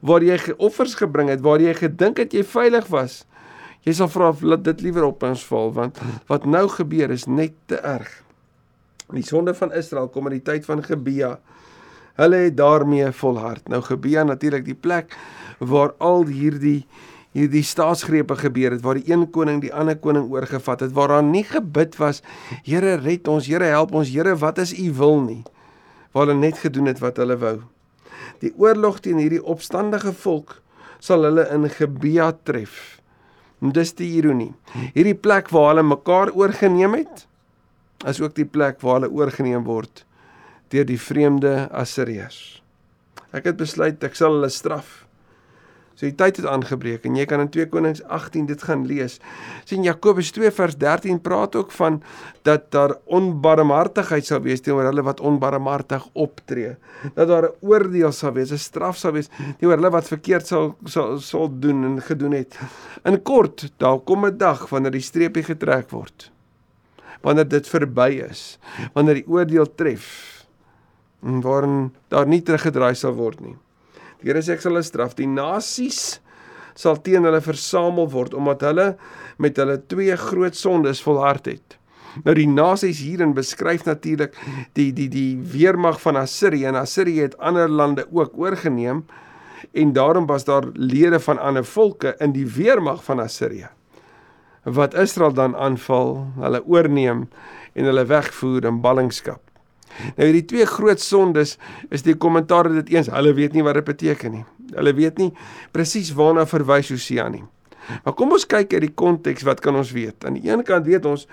waar 0.00 0.22
jy 0.22 0.38
offers 0.58 0.94
gebring 0.94 1.28
het, 1.28 1.40
waar 1.40 1.60
jy 1.60 1.74
gedink 1.74 2.18
het 2.18 2.32
jy 2.32 2.42
veilig 2.42 2.86
was. 2.88 3.24
Jy 3.86 3.92
sal 3.92 4.08
vra 4.08 4.32
laat 4.42 4.64
dit 4.64 4.80
liewer 4.80 5.04
op 5.04 5.22
ons 5.22 5.44
val 5.46 5.72
want 5.72 5.98
wat 6.26 6.46
nou 6.46 6.68
gebeur 6.68 7.10
is 7.10 7.26
net 7.26 7.54
te 7.66 7.76
erg. 7.76 8.26
Die 9.14 9.22
sonde 9.22 9.54
van 9.54 9.72
Israel 9.72 10.08
kom 10.08 10.26
in 10.26 10.40
die 10.40 10.42
tyd 10.42 10.64
van 10.66 10.82
Gebia. 10.82 11.36
Hulle 12.18 12.36
het 12.48 12.56
daarmee 12.58 13.12
volhard. 13.14 13.68
Nou 13.68 13.78
Gebia 13.86 14.24
natuurlik 14.26 14.64
die 14.66 14.74
plek 14.74 15.14
waar 15.58 15.94
al 16.02 16.26
hierdie 16.26 16.86
hierdie 17.36 17.64
staatsgrepe 17.66 18.38
gebeur 18.40 18.72
het 18.72 18.82
waar 18.84 18.96
die 18.96 19.10
een 19.10 19.26
koning 19.32 19.60
die 19.60 19.72
ander 19.74 19.98
koning 20.00 20.30
oorgevat 20.32 20.86
het 20.86 20.94
waar 20.96 21.12
daar 21.12 21.26
nie 21.26 21.44
gebid 21.44 21.98
was 22.00 22.22
Here 22.64 22.96
red 23.04 23.28
ons 23.28 23.48
Here 23.50 23.68
help 23.72 23.92
ons 23.94 24.12
Here 24.12 24.36
wat 24.40 24.58
is 24.62 24.72
u 24.72 24.92
wil 24.96 25.20
nie? 25.20 25.42
Waar 26.12 26.26
hulle 26.26 26.40
net 26.40 26.62
gedoen 26.62 26.88
het 26.88 27.02
wat 27.02 27.18
hulle 27.20 27.36
wou. 27.36 27.58
Die 28.40 28.52
oorlog 28.56 29.02
teen 29.04 29.20
hierdie 29.20 29.42
opstandige 29.42 30.14
volk 30.16 30.60
sal 30.98 31.26
hulle 31.28 31.44
in 31.52 31.68
Gebea 31.68 32.30
tref. 32.48 32.98
En 33.60 33.72
dis 33.76 33.92
die 33.96 34.08
ironie. 34.16 34.54
Hierdie 34.94 35.16
plek 35.16 35.50
waar 35.52 35.74
hulle 35.74 35.84
mekaar 35.84 36.32
oorgeneem 36.32 36.96
het 36.96 37.26
is 38.08 38.20
ook 38.20 38.34
die 38.36 38.48
plek 38.48 38.80
waar 38.84 39.00
hulle 39.00 39.12
oorgeneem 39.12 39.64
word 39.64 40.04
deur 40.72 40.84
die 40.88 41.00
vreemde 41.00 41.68
Assiriërs. 41.70 42.60
Ek 43.36 43.46
het 43.48 43.58
besluit 43.60 44.02
ek 44.04 44.16
sal 44.18 44.34
hulle 44.36 44.50
straf 44.52 45.06
So 45.96 46.04
die 46.04 46.12
tyd 46.12 46.36
het 46.42 46.46
aangebreek 46.50 47.06
en 47.08 47.14
jy 47.16 47.24
kan 47.28 47.40
in 47.40 47.48
2 47.48 47.70
Konings 47.72 48.02
18 48.12 48.44
dit 48.50 48.62
gaan 48.68 48.84
lees. 48.84 49.16
sien 49.64 49.84
Jakobus 49.86 50.28
2 50.36 50.50
vers 50.52 50.76
13 50.76 51.22
praat 51.24 51.56
ook 51.56 51.72
van 51.72 52.02
dat 52.44 52.68
daar 52.70 52.98
onbarmhartigheid 53.04 54.26
sal 54.26 54.42
wees 54.44 54.60
teenoor 54.60 54.90
hulle 54.90 55.02
wat 55.02 55.20
onbarmhartig 55.24 56.04
optree. 56.12 56.76
Dat 57.14 57.28
daar 57.28 57.48
'n 57.48 57.56
oordeel 57.60 58.12
sal 58.12 58.32
wees, 58.32 58.52
'n 58.52 58.58
straf 58.58 58.96
sal 58.96 59.12
wees 59.12 59.30
teenoor 59.58 59.76
hulle 59.76 59.90
wat 59.90 60.08
verkeerd 60.08 60.46
sal 60.46 60.76
sal 60.84 61.18
sal 61.18 61.48
doen 61.48 61.84
en 61.84 62.02
gedoen 62.02 62.32
het. 62.32 62.58
In 63.04 63.22
kort, 63.22 63.72
daar 63.78 63.98
kom 63.98 64.26
'n 64.26 64.36
dag 64.36 64.68
wanneer 64.68 64.92
die 64.92 65.00
streepie 65.00 65.42
getrek 65.42 65.90
word. 65.90 66.30
Wanneer 67.22 67.48
dit 67.48 67.68
verby 67.68 68.22
is, 68.30 68.58
wanneer 68.92 69.14
die 69.14 69.28
oordeel 69.28 69.74
tref 69.74 70.46
en 71.22 71.40
waarin 71.40 71.94
daar 72.08 72.26
nie 72.26 72.42
teruggedraai 72.42 72.94
sal 72.94 73.14
word 73.14 73.40
nie. 73.40 73.56
Here 74.26 74.42
sê 74.42 74.56
ek 74.56 74.64
sal 74.64 74.74
hulle 74.74 74.86
straf. 74.86 75.14
Die 75.18 75.28
nasies 75.30 76.18
sal 76.76 76.98
teen 77.00 77.24
hulle 77.24 77.40
versamel 77.40 78.08
word 78.12 78.34
omdat 78.36 78.64
hulle 78.66 78.86
met 79.42 79.56
hulle 79.60 79.78
twee 79.88 80.16
groot 80.20 80.58
sondes 80.58 81.00
volhard 81.04 81.46
het. 81.48 81.78
Nou 82.24 82.34
die 82.36 82.48
nasies 82.48 83.00
hierin 83.04 83.36
beskryf 83.36 83.86
natuurlik 83.86 84.36
die 84.76 84.90
die 84.96 85.08
die 85.12 85.36
weermag 85.52 86.00
van 86.02 86.18
Assirië 86.20 86.70
en 86.72 86.80
Assirië 86.80 87.28
het 87.28 87.38
ander 87.38 87.68
lande 87.68 88.06
ook 88.10 88.36
oorgeneem 88.40 89.04
en 89.72 89.92
daarom 89.96 90.26
was 90.28 90.44
daar 90.44 90.68
lede 90.74 91.20
van 91.20 91.38
ander 91.38 91.64
volke 91.64 92.16
in 92.20 92.32
die 92.32 92.46
weermag 92.48 93.04
van 93.04 93.20
Assirië 93.20 93.70
wat 94.66 94.94
Israel 94.94 95.32
dan 95.32 95.54
aanval, 95.56 96.26
hulle 96.42 96.62
oorneem 96.66 97.28
en 97.72 97.84
hulle 97.86 98.02
wegvoer 98.10 98.64
in 98.66 98.80
ballingskap. 98.82 99.45
Nou 100.16 100.28
hierdie 100.28 100.44
twee 100.44 100.66
groot 100.66 101.00
sondes 101.00 101.56
is 101.90 102.02
die 102.06 102.14
kommentaar 102.14 102.68
dit 102.72 102.94
eens, 102.96 103.10
hulle 103.12 103.34
weet 103.36 103.56
nie 103.56 103.64
wat 103.66 103.78
dit 103.80 103.84
beteken 103.84 104.32
nie. 104.32 104.44
Hulle 104.74 104.94
weet 104.96 105.18
nie 105.18 105.32
presies 105.72 106.12
waarna 106.16 106.46
verwys 106.46 106.90
Hosea 106.90 107.28
nie. 107.32 107.44
Maar 108.04 108.16
kom 108.18 108.34
ons 108.34 108.46
kyk 108.48 108.74
uit 108.74 108.88
die 108.88 108.94
konteks 108.94 109.46
wat 109.46 109.62
kan 109.64 109.76
ons 109.78 109.92
weet. 109.94 110.24
Aan 110.26 110.38
die 110.40 110.48
een 110.50 110.64
kant 110.66 110.86
weet 110.86 111.06
ons 111.06 111.26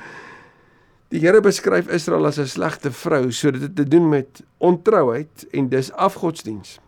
die 1.13 1.21
Here 1.21 1.41
beskryf 1.45 1.89
Israel 1.93 2.25
as 2.25 2.39
'n 2.39 2.47
slegte 2.47 2.91
vrou 2.91 3.31
sodat 3.31 3.61
dit 3.61 3.75
te 3.75 3.87
doen 3.87 4.09
met 4.09 4.41
ontrouheid 4.57 5.47
en 5.51 5.69
dis 5.69 5.91
afgodsdiens. 5.91 6.79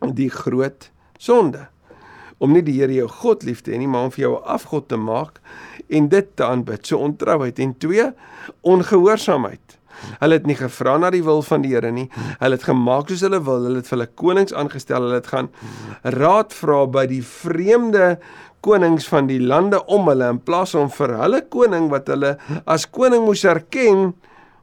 Die 0.00 0.30
groot 0.30 0.90
sonde 1.18 1.68
om 2.38 2.52
nie 2.52 2.62
die 2.62 2.78
Here 2.80 2.92
jou 2.92 3.08
God 3.08 3.42
lief 3.42 3.60
te 3.60 3.72
hê 3.72 3.78
nie, 3.78 3.88
maar 3.88 4.08
om 4.08 4.10
vir 4.10 4.24
jou 4.24 4.34
'n 4.36 4.44
afgod 4.44 4.88
te 4.88 4.96
maak 4.96 5.40
en 5.88 6.08
dit 6.08 6.26
te 6.36 6.44
aanbid. 6.44 6.86
So 6.86 6.98
ontrouheid 6.98 7.58
en 7.58 7.78
twee 7.78 8.12
ongehoorsaamheid. 8.60 9.78
Hulle 10.20 10.38
het 10.38 10.46
nie 10.48 10.58
gevra 10.58 10.96
na 10.98 11.10
die 11.12 11.24
wil 11.26 11.42
van 11.46 11.64
die 11.64 11.74
Here 11.74 11.90
nie. 11.94 12.08
Hulle 12.40 12.58
het 12.58 12.66
gemaak 12.68 13.10
soos 13.10 13.24
hulle 13.26 13.40
wil. 13.46 13.66
Hulle 13.68 13.82
het 13.82 13.90
vir 13.90 13.98
hulle 13.98 14.10
konings 14.22 14.54
aangestel. 14.56 15.08
Hulle 15.08 15.20
het 15.20 15.30
gaan 15.32 15.50
raad 16.16 16.54
vra 16.56 16.84
by 16.90 17.06
die 17.10 17.22
vreemde 17.26 18.16
konings 18.64 19.08
van 19.08 19.28
die 19.30 19.40
lande 19.40 19.80
om 19.88 20.08
hulle 20.10 20.28
in 20.34 20.40
plaas 20.44 20.74
om 20.76 20.90
vir 20.92 21.16
hulle 21.22 21.40
koning 21.52 21.88
wat 21.92 22.10
hulle 22.12 22.34
as 22.68 22.84
koning 22.92 23.24
moes 23.24 23.44
erken 23.48 24.10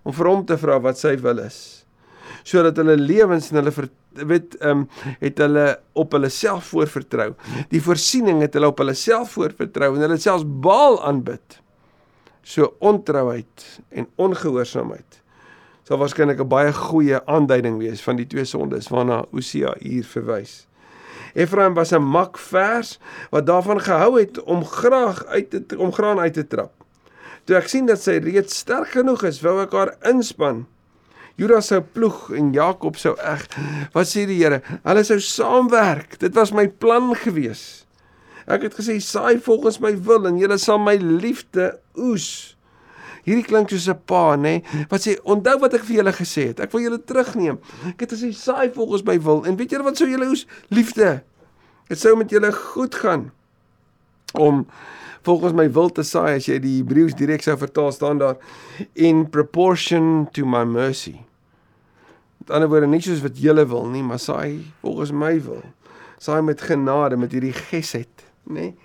om 0.07 0.15
vir 0.15 0.29
hom 0.29 0.45
te 0.47 0.57
vra 0.61 0.77
wat 0.83 0.99
sy 1.01 1.15
wil 1.23 1.41
is. 1.43 1.59
Sodat 2.47 2.77
hulle 2.79 2.95
lewens 2.99 3.49
en 3.51 3.61
hulle 3.61 3.73
weet 4.17 4.55
ehm 4.61 4.83
um, 4.83 4.83
het 5.21 5.37
hulle 5.43 5.65
op 5.93 6.15
hulle 6.15 6.29
self 6.33 6.71
voorvertrou. 6.73 7.33
Die 7.73 7.81
voorsiening 7.83 8.41
het 8.45 8.55
hulle 8.57 8.71
op 8.71 8.81
hulle 8.81 8.95
self 8.97 9.35
voorvertrou 9.37 9.93
en 9.95 10.05
hulle 10.07 10.17
selfs 10.21 10.45
Baal 10.45 11.01
aanbid. 11.05 11.61
So 12.47 12.75
ontrouheid 12.79 13.63
en 13.91 14.07
ongehoorsaamheid 14.15 15.21
sal 15.87 15.99
waarskynlik 15.99 16.39
'n 16.43 16.47
baie 16.51 16.71
goeie 16.73 17.19
aanduiding 17.25 17.77
wees 17.79 18.01
van 18.03 18.15
die 18.15 18.27
twee 18.27 18.45
sondes 18.45 18.87
waarna 18.91 19.25
Hosea 19.31 19.73
hier 19.79 20.03
verwys. 20.03 20.67
Efraim 21.33 21.73
was 21.73 21.91
'n 21.91 22.03
mak 22.03 22.37
vers 22.37 22.99
wat 23.31 23.45
daarvan 23.45 23.79
gehou 23.79 24.19
het 24.19 24.43
om 24.43 24.65
graag 24.65 25.25
uit 25.25 25.49
te 25.49 25.77
om 25.77 25.91
graan 25.91 26.19
uit 26.19 26.33
te 26.33 26.47
trap. 26.47 26.71
Toe 27.43 27.55
ek 27.55 27.67
sien 27.67 27.85
dat 27.85 28.01
sy 28.01 28.19
reeds 28.19 28.57
sterk 28.57 28.87
genoeg 28.87 29.23
is, 29.23 29.41
wou 29.41 29.61
ek 29.61 29.71
haar 29.71 29.95
inspann. 30.01 30.65
Juda 31.35 31.61
sou 31.61 31.81
ploeg 31.81 32.31
en 32.31 32.53
Jakob 32.53 32.95
sou 32.95 33.15
eg. 33.19 33.47
Wat 33.93 34.07
sê 34.07 34.25
die 34.25 34.43
Here? 34.43 34.61
Hulle 34.83 35.03
sou 35.03 35.19
saamwerk. 35.19 36.19
Dit 36.19 36.33
was 36.35 36.51
my 36.51 36.67
plan 36.67 37.15
gewees. 37.15 37.86
Ek 38.47 38.63
het 38.63 38.77
gesê 38.77 38.95
saai 39.03 39.41
volgens 39.43 39.81
my 39.83 39.91
wil 40.07 40.27
en 40.29 40.37
julle 40.39 40.57
sal 40.61 40.79
my 40.79 40.95
liefde 40.95 41.73
oes. 41.99 42.55
Hierdie 43.27 43.43
klink 43.43 43.69
soos 43.69 43.89
'n 43.91 43.99
pa, 44.07 44.35
nê, 44.39 44.63
nee, 44.63 44.85
wat 44.89 45.03
sê 45.03 45.17
onthou 45.23 45.59
wat 45.59 45.73
ek 45.73 45.83
vir 45.83 45.97
julle 45.99 46.13
gesê 46.15 46.47
het. 46.47 46.59
Ek 46.63 46.71
wil 46.71 46.81
julle 46.81 47.03
terugneem. 47.03 47.59
Ek 47.91 47.99
het 48.07 48.13
gesê 48.15 48.31
saai 48.31 48.71
volgens 48.71 49.03
my 49.03 49.19
wil 49.19 49.43
en 49.43 49.57
weet 49.57 49.71
julle 49.71 49.83
wat 49.83 49.97
sou 49.97 50.07
julle 50.07 50.29
oes? 50.31 50.47
Liefde. 50.69 51.23
Dit 51.89 51.99
sou 51.99 52.15
met 52.15 52.29
julle 52.29 52.51
goed 52.51 52.95
gaan 52.95 53.31
om 54.33 54.65
volgens 55.27 55.53
my 55.53 55.67
wil 55.71 55.89
te 55.89 56.03
saai 56.03 56.37
as 56.37 56.47
jy 56.47 56.59
die 56.59 56.77
Hebreëus 56.79 57.15
direk 57.19 57.43
sou 57.43 57.57
vertaal 57.59 57.91
staan 57.91 58.19
daar 58.21 58.37
in 58.95 59.25
proportion 59.29 60.27
to 60.31 60.45
my 60.45 60.63
mercy. 60.63 61.19
Met 62.39 62.51
ander 62.55 62.69
woorde 62.71 62.87
nie 62.87 63.01
soos 63.03 63.23
wat 63.25 63.39
julle 63.39 63.65
wil 63.67 63.89
nie, 63.91 64.03
maar 64.03 64.19
saai 64.23 64.63
volgens 64.81 65.11
my 65.11 65.35
wil. 65.43 65.63
Saai 66.17 66.41
met 66.41 66.61
genade 66.63 67.17
met 67.19 67.31
hierdie 67.35 67.53
gesed, 67.53 68.26
nê? 68.47 68.53
Nee 68.53 68.75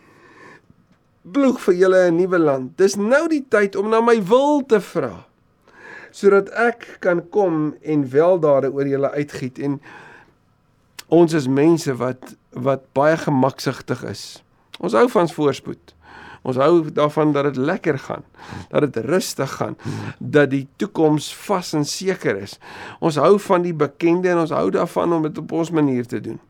bloeg 1.23 1.61
vir 1.63 1.75
julle 1.75 2.11
'n 2.11 2.17
nuwe 2.17 2.39
land. 2.39 2.77
Dis 2.79 2.97
nou 2.97 3.29
die 3.29 3.45
tyd 3.49 3.77
om 3.77 3.89
na 3.89 4.01
my 4.01 4.23
wil 4.23 4.67
te 4.67 4.81
vra 4.81 5.27
sodat 6.13 6.51
ek 6.51 6.99
kan 7.01 7.23
kom 7.31 7.75
en 7.81 8.11
weldade 8.11 8.69
oor 8.69 8.85
julle 8.85 9.11
uitgiet 9.11 9.59
en 9.59 9.81
ons 11.09 11.33
is 11.33 11.49
mense 11.49 11.95
wat 11.97 12.35
wat 12.53 12.83
baie 12.93 13.17
gemaksigtig 13.17 14.05
is. 14.05 14.43
Ons 14.79 14.93
hou 14.93 15.09
van 15.09 15.29
voorspoed. 15.29 15.95
Ons 16.43 16.57
hou 16.57 16.91
daarvan 16.91 17.33
dat 17.33 17.45
dit 17.45 17.57
lekker 17.57 17.99
gaan, 17.99 18.25
dat 18.69 18.93
dit 18.93 19.05
rustig 19.05 19.51
gaan, 19.51 19.77
dat 20.19 20.51
die 20.51 20.69
toekoms 20.77 21.35
vas 21.47 21.73
en 21.73 21.85
seker 21.85 22.37
is. 22.37 22.59
Ons 23.01 23.17
hou 23.17 23.39
van 23.39 23.63
die 23.63 23.75
bekende 23.75 24.29
en 24.29 24.39
ons 24.39 24.51
hou 24.51 24.71
daarvan 24.71 25.13
om 25.13 25.23
dit 25.23 25.39
op 25.39 25.53
ons 25.53 25.71
manier 25.71 26.07
te 26.07 26.21
doen. 26.21 26.41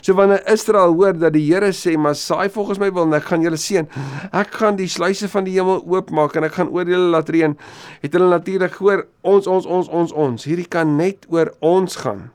So 0.00 0.14
wanneer 0.14 0.42
Israel 0.50 0.94
hoor 0.94 1.16
dat 1.18 1.32
die 1.32 1.44
Here 1.52 1.72
sê, 1.72 1.96
"Maar 1.96 2.14
saai 2.14 2.50
volgens 2.50 2.78
my 2.78 2.92
wil 2.92 3.02
en 3.02 3.14
ek 3.14 3.24
gaan 3.24 3.42
julle 3.42 3.56
seën. 3.56 3.88
Ek 4.32 4.50
gaan 4.50 4.76
die 4.76 4.88
sluise 4.88 5.28
van 5.28 5.44
die 5.44 5.52
hemel 5.52 5.84
oopmaak 5.86 6.36
en 6.36 6.44
ek 6.44 6.52
gaan 6.52 6.68
oor 6.68 6.84
julle 6.84 7.10
laat 7.10 7.28
reën." 7.28 7.58
Het 8.00 8.12
hulle 8.12 8.28
natuurlik 8.28 8.72
gehoor, 8.72 9.06
"Ons 9.20 9.46
ons 9.46 9.66
ons 9.66 9.88
ons 9.88 10.12
ons. 10.12 10.44
Hierdie 10.44 10.68
kan 10.68 10.96
net 10.96 11.26
oor 11.28 11.54
ons 11.60 11.96
gaan." 11.96 12.30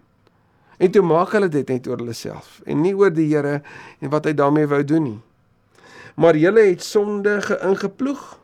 En 0.77 0.91
toe 0.91 1.01
maak 1.01 1.31
hulle 1.31 1.49
dit 1.49 1.67
net 1.69 1.87
oor 1.87 1.97
hulle 1.97 2.13
self 2.13 2.61
en 2.65 2.81
nie 2.81 2.93
oor 2.93 3.09
die 3.09 3.27
Here 3.27 3.61
en 3.99 4.09
wat 4.09 4.25
hy 4.25 4.33
daarmee 4.33 4.67
wou 4.67 4.83
doen 4.83 5.03
nie. 5.03 5.21
Maar 6.15 6.35
julle 6.35 6.69
het 6.69 6.83
sonde 6.83 7.41
geïngeploeg. 7.41 8.37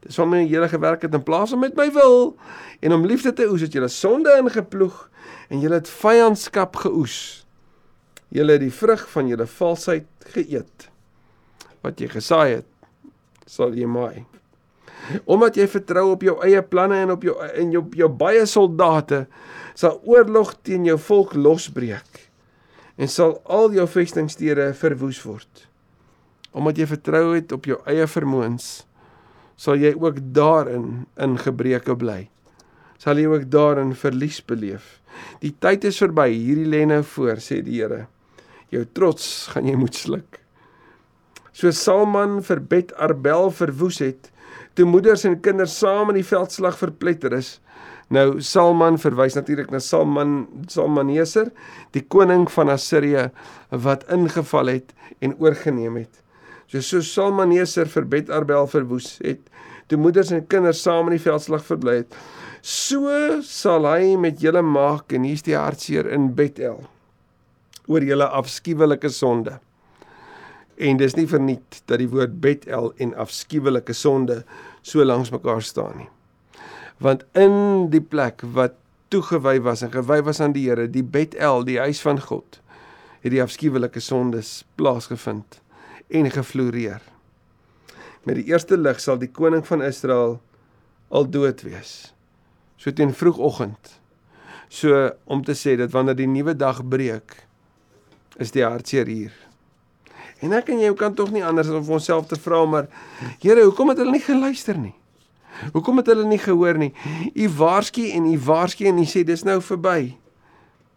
Dis 0.00 0.14
van 0.14 0.28
my 0.28 0.46
hele 0.46 0.68
gewerk 0.68 1.02
het 1.02 1.14
in 1.14 1.22
plaas 1.22 1.52
om 1.52 1.60
met 1.60 1.76
my 1.76 1.90
wil 1.92 2.36
en 2.80 2.92
om 2.92 3.06
liefde 3.06 3.32
te 3.32 3.46
oes 3.48 3.60
het 3.60 3.72
julle 3.72 3.88
sonde 3.88 4.32
ingeploeg 4.38 5.08
en 5.48 5.60
julle 5.60 5.74
het 5.74 5.88
vyandskap 5.88 6.76
geoes 6.76 7.41
julle 8.32 8.56
die 8.60 8.72
vrug 8.72 9.04
van 9.12 9.28
julle 9.28 9.46
valsheid 9.48 10.28
geëet. 10.32 10.88
Wat 11.84 12.00
jy 12.00 12.08
gesaai 12.12 12.60
het, 12.60 12.68
sal 13.46 13.74
jy 13.76 13.88
maai. 13.90 14.24
Omdat 15.26 15.58
jy 15.58 15.66
vertrou 15.68 16.12
op 16.14 16.22
jou 16.24 16.36
eie 16.46 16.62
planne 16.62 17.00
en 17.04 17.12
op 17.16 17.24
jou 17.26 17.34
en 17.42 17.74
jou, 17.74 17.82
jou 17.98 18.08
baie 18.08 18.44
soldate, 18.48 19.26
sal 19.74 19.98
oorlog 20.08 20.54
teen 20.64 20.86
jou 20.86 20.98
volk 21.08 21.34
losbreek 21.34 22.28
en 23.00 23.08
sal 23.08 23.38
al 23.50 23.72
jou 23.74 23.86
vestingstede 23.88 24.68
verwoes 24.78 25.18
word. 25.26 25.66
Omdat 26.52 26.82
jy 26.82 26.86
vertrou 26.90 27.24
het 27.32 27.52
op 27.56 27.66
jou 27.66 27.78
eie 27.88 28.06
vermoëns, 28.06 28.84
sal 29.56 29.80
jy 29.80 29.94
ook 29.96 30.20
daarin 30.36 31.04
in 31.20 31.38
gebreke 31.40 31.96
bly. 31.98 32.26
Sal 33.00 33.18
jy 33.18 33.26
ook 33.32 33.48
daarin 33.50 33.96
verlies 33.98 34.38
beleef. 34.46 35.00
Die 35.42 35.54
tyd 35.58 35.88
is 35.88 35.98
verby, 36.00 36.28
hierdie 36.30 36.68
lê 36.68 36.84
nou 36.86 37.02
voor, 37.16 37.40
sê 37.42 37.58
die 37.64 37.80
Here 37.80 38.06
jou 38.72 38.84
trots 38.96 39.26
gaan 39.52 39.68
jy 39.68 39.76
moet 39.78 39.96
sluk. 39.96 40.40
So 41.52 41.70
Salman 41.76 42.40
vir 42.46 42.62
Bet 42.64 42.94
Arbel 42.96 43.50
verwoes 43.52 44.00
het, 44.00 44.30
toe 44.76 44.86
moeders 44.88 45.26
en 45.28 45.40
kinders 45.44 45.74
saam 45.76 46.12
in 46.12 46.22
die 46.22 46.26
veldslag 46.26 46.78
verpletter 46.80 47.34
is. 47.36 47.58
Nou 48.12 48.40
Salman 48.44 48.96
verwys 49.00 49.36
natuurlik 49.36 49.70
na 49.72 49.80
Salman 49.80 50.46
Salmaneser, 50.72 51.52
die 51.92 52.04
koning 52.04 52.46
van 52.52 52.72
Assirië 52.72 53.28
wat 53.84 54.06
ingeval 54.12 54.72
het 54.72 54.96
en 55.20 55.36
oorgeneem 55.40 56.00
het. 56.00 56.22
So 56.72 56.80
so 56.80 57.04
Salmaneser 57.04 57.90
vir 57.92 58.08
Bet 58.08 58.32
Arbel 58.32 58.68
verwoes 58.72 59.18
het, 59.20 59.44
toe 59.88 60.00
moeders 60.00 60.32
en 60.32 60.46
kinders 60.48 60.80
saam 60.80 61.10
in 61.10 61.18
die 61.18 61.24
veldslag 61.24 61.64
verbly 61.68 62.00
het. 62.00 62.16
So 62.64 63.12
sal 63.44 63.84
hy 63.90 64.16
met 64.16 64.40
julle 64.40 64.64
maak 64.64 65.12
en 65.12 65.28
hier's 65.28 65.44
die 65.44 65.58
hartseer 65.58 66.08
in 66.08 66.30
Betel 66.38 66.80
oor 67.86 68.04
julle 68.04 68.28
afskuwelike 68.28 69.08
sonde. 69.12 69.58
En 70.76 70.98
dis 70.98 71.14
nie 71.14 71.28
verniet 71.28 71.82
dat 71.86 72.00
die 72.02 72.08
woord 72.10 72.40
Betel 72.42 72.92
en 73.02 73.14
afskuwelike 73.14 73.94
sonde 73.96 74.42
so 74.82 75.04
langs 75.04 75.30
mekaar 75.30 75.62
staan 75.62 75.96
nie. 76.04 76.10
Want 77.02 77.24
in 77.38 77.88
die 77.90 78.02
plek 78.02 78.42
wat 78.54 78.78
toegewy 79.12 79.58
was 79.60 79.82
en 79.82 79.92
gewy 79.92 80.22
was 80.24 80.40
aan 80.40 80.54
die 80.56 80.68
Here, 80.68 80.88
die 80.88 81.04
Betel, 81.04 81.64
die 81.68 81.78
huis 81.78 82.00
van 82.00 82.20
God, 82.20 82.60
het 83.22 83.34
die 83.34 83.42
afskuwelike 83.42 84.00
sondes 84.00 84.62
plaasgevind 84.80 85.60
en 86.12 86.30
gefloreer. 86.30 87.02
Met 88.22 88.38
die 88.38 88.48
eerste 88.50 88.78
lig 88.78 89.00
sal 89.02 89.18
die 89.18 89.30
koning 89.30 89.64
van 89.66 89.82
Israel 89.82 90.38
al 91.12 91.28
dood 91.30 91.62
wees. 91.66 92.12
So 92.78 92.94
teen 92.94 93.12
vroegoggend. 93.14 93.98
So 94.72 95.10
om 95.30 95.42
te 95.44 95.54
sê 95.58 95.76
dat 95.78 95.92
wanneer 95.92 96.16
die 96.18 96.30
nuwe 96.30 96.54
dag 96.56 96.80
breek, 96.88 97.42
is 98.38 98.52
die 98.54 98.64
hartseer 98.64 99.06
hier. 99.06 99.32
En 100.42 100.52
ek 100.52 100.72
en 100.74 100.80
jy 100.82 100.90
kan 100.98 101.14
tog 101.14 101.30
nie 101.30 101.44
anders 101.44 101.70
as 101.70 101.78
om 101.78 101.94
onsself 101.98 102.26
te 102.26 102.38
vra 102.40 102.64
maar 102.66 102.88
Here, 103.42 103.62
hoekom 103.62 103.92
het 103.92 103.98
hulle 104.02 104.12
nie 104.16 104.24
geluister 104.24 104.78
nie? 104.78 104.94
Hoekom 105.72 106.00
het 106.00 106.08
hulle 106.10 106.24
nie 106.26 106.40
gehoor 106.40 106.78
nie? 106.80 106.90
U 107.34 107.48
waarsku 107.58 108.08
en 108.16 108.26
u 108.26 108.38
waarsku 108.38 108.88
en 108.88 108.98
u 108.98 109.06
sê 109.06 109.22
dis 109.26 109.44
nou 109.46 109.60
verby. 109.62 110.16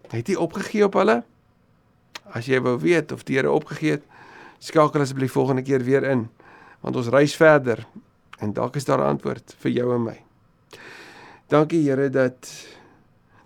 Het 0.10 0.30
u 0.34 0.39
opgegee 0.48 0.86
op 0.88 0.98
hulle? 0.98 1.20
As 2.34 2.50
jy 2.50 2.62
wou 2.63 2.77
weet 2.82 3.12
of 3.13 3.24
die 3.27 3.38
Here 3.38 3.51
opgegee 3.51 4.00
het, 4.00 4.06
skakel 4.60 5.04
asseblief 5.04 5.36
volgende 5.36 5.62
keer 5.65 5.84
weer 5.84 6.04
in 6.10 6.27
want 6.86 7.00
ons 7.00 7.10
reis 7.10 7.34
verder 7.34 7.80
en 8.44 8.51
dalk 8.54 8.75
is 8.77 8.86
daar 8.86 9.01
'n 9.01 9.18
antwoord 9.18 9.56
vir 9.58 9.72
jou 9.72 9.94
en 9.96 10.04
my. 10.04 10.22
Dankie 11.50 11.82
Here 11.89 12.10
dat 12.10 12.50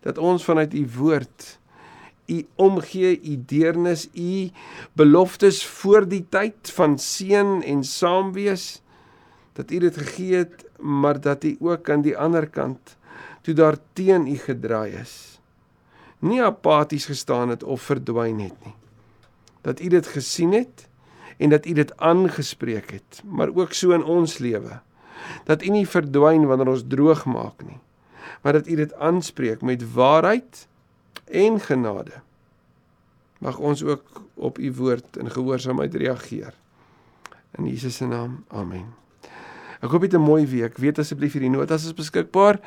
dat 0.02 0.18
ons 0.18 0.44
vanuit 0.44 0.74
u 0.74 0.88
woord 0.98 1.59
u 2.30 2.46
omgee, 2.56 3.20
u 3.24 3.44
deernis, 3.46 4.10
u 4.14 4.50
beloftes 4.94 5.66
voor 5.66 6.08
die 6.08 6.26
tyd 6.30 6.72
van 6.74 7.00
seën 7.00 7.64
en 7.64 7.84
saam 7.84 8.32
wees 8.34 8.82
dat 9.54 9.72
u 9.72 9.80
dit 9.80 9.98
gegee 9.98 10.36
het, 10.36 10.66
maar 10.80 11.22
dat 11.22 11.44
u 11.44 11.58
ook 11.60 11.90
aan 11.90 12.02
die 12.02 12.18
ander 12.18 12.48
kant 12.48 12.98
toe 13.42 13.54
daar 13.54 13.78
teen 13.94 14.28
u 14.28 14.38
gedraai 14.38 14.92
is, 14.92 15.40
nie 16.20 16.44
apaties 16.44 17.06
gestaan 17.06 17.50
het 17.50 17.64
of 17.64 17.82
verdwyn 17.82 18.40
het 18.40 18.56
nie. 18.66 18.76
Dat 19.62 19.80
u 19.80 19.88
dit 19.88 20.08
gesien 20.08 20.52
het 20.54 20.88
en 21.38 21.50
dat 21.50 21.66
u 21.66 21.74
dit 21.74 21.98
aangespreek 21.98 22.92
het, 22.92 23.22
maar 23.26 23.52
ook 23.56 23.74
so 23.74 23.92
in 23.92 24.04
ons 24.04 24.38
lewe. 24.38 24.80
Dat 25.44 25.64
u 25.64 25.70
nie 25.70 25.88
verdwyn 25.88 26.46
wanneer 26.48 26.68
ons 26.68 26.84
droog 26.88 27.26
maak 27.26 27.64
nie, 27.64 27.80
maar 28.42 28.54
dat 28.54 28.68
u 28.68 28.76
dit 28.76 28.94
aanspreek 28.94 29.62
met 29.62 29.94
waarheid 29.94 30.68
en 31.30 31.60
genade. 31.60 32.22
Mag 33.40 33.58
ons 33.58 33.84
ook 33.84 34.22
op 34.34 34.60
u 34.60 34.74
woord 34.74 35.18
in 35.18 35.32
gehoorsaamheid 35.32 35.96
reageer. 35.96 36.54
In 37.58 37.68
Jesus 37.68 37.96
se 37.96 38.08
naam. 38.08 38.44
Amen. 38.48 38.86
Ek 39.80 39.88
hoop 39.90 40.04
jy 40.04 40.12
het 40.12 40.20
'n 40.20 40.26
mooi 40.26 40.46
week. 40.46 40.78
Weet 40.78 41.00
asseblief 41.00 41.34
hierdie 41.34 41.50
notas 41.50 41.86
is 41.86 41.94
beskikbaar. 41.94 42.60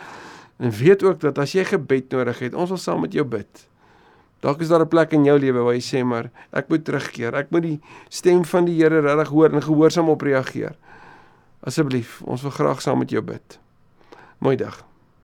En 0.56 0.70
weet 0.70 1.02
ook 1.02 1.20
dat 1.20 1.38
as 1.38 1.52
jy 1.52 1.64
gebed 1.64 2.10
nodig 2.10 2.38
het, 2.38 2.54
ons 2.54 2.68
wil 2.68 2.78
saam 2.78 3.00
met 3.00 3.12
jou 3.12 3.24
bid. 3.24 3.68
Dalk 4.40 4.60
is 4.60 4.68
daar 4.68 4.80
'n 4.80 4.88
plek 4.88 5.12
in 5.12 5.24
jou 5.24 5.38
lewe 5.38 5.62
waar 5.62 5.74
jy 5.74 5.82
sê 5.82 6.04
maar 6.04 6.30
ek 6.50 6.68
moet 6.68 6.84
terugkeer. 6.84 7.34
Ek 7.34 7.50
moet 7.50 7.62
die 7.62 7.80
stem 8.08 8.44
van 8.44 8.64
die 8.64 8.82
Here 8.82 9.00
regtig 9.00 9.28
hoor 9.28 9.52
en 9.52 9.62
gehoorsaam 9.62 10.08
op 10.08 10.20
reageer. 10.20 10.76
Asseblief, 11.60 12.22
ons 12.22 12.42
wil 12.42 12.50
graag 12.50 12.82
saam 12.82 12.98
met 12.98 13.10
jou 13.10 13.22
bid. 13.22 13.58
Mooi 14.38 14.56
dag. 14.56 14.91